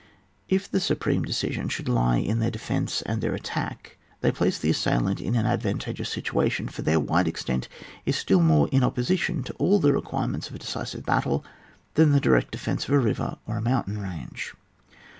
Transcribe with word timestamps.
If 0.49 0.73
a 0.73 0.79
supreme 0.79 1.21
decision 1.25 1.69
should 1.69 1.87
lie 1.87 2.17
in 2.17 2.39
their 2.39 2.49
defence 2.49 3.03
and 3.03 3.21
their 3.21 3.35
attack, 3.35 3.99
they 4.21 4.31
place 4.31 4.57
the 4.57 4.71
assailant 4.71 5.21
in 5.21 5.35
an 5.35 5.45
advantageous 5.45 6.09
situa 6.09 6.49
tion, 6.49 6.69
for 6.69 6.81
their 6.81 6.99
wide 6.99 7.27
extent 7.27 7.67
is 8.03 8.15
still 8.15 8.39
more 8.41 8.67
in 8.71 8.83
opposition 8.83 9.43
to 9.43 9.53
all 9.59 9.77
the 9.77 9.93
requirements 9.93 10.49
of 10.49 10.55
a 10.55 10.57
decisive 10.57 11.05
battle 11.05 11.45
than 11.93 12.13
the 12.13 12.19
direct 12.19 12.49
defence 12.49 12.85
of 12.89 12.95
a 12.95 12.99
river 12.99 13.37
or 13.45 13.57
a 13.57 13.61
mountain 13.61 14.01
range. 14.01 14.55